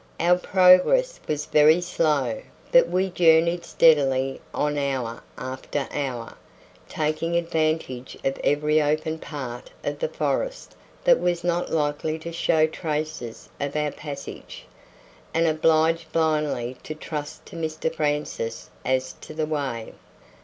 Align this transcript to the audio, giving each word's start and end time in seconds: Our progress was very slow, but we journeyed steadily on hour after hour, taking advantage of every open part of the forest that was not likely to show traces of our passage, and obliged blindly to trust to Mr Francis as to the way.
Our 0.19 0.39
progress 0.39 1.19
was 1.27 1.45
very 1.45 1.79
slow, 1.79 2.41
but 2.71 2.89
we 2.89 3.11
journeyed 3.11 3.63
steadily 3.63 4.41
on 4.51 4.75
hour 4.79 5.21
after 5.37 5.87
hour, 5.91 6.33
taking 6.89 7.35
advantage 7.35 8.17
of 8.25 8.39
every 8.43 8.81
open 8.81 9.19
part 9.19 9.69
of 9.83 9.99
the 9.99 10.09
forest 10.09 10.75
that 11.03 11.19
was 11.19 11.43
not 11.43 11.69
likely 11.71 12.17
to 12.17 12.31
show 12.31 12.65
traces 12.65 13.47
of 13.59 13.75
our 13.75 13.91
passage, 13.91 14.65
and 15.35 15.45
obliged 15.45 16.11
blindly 16.11 16.77
to 16.81 16.95
trust 16.95 17.45
to 17.45 17.55
Mr 17.55 17.93
Francis 17.93 18.71
as 18.83 19.13
to 19.21 19.35
the 19.35 19.45
way. 19.45 19.93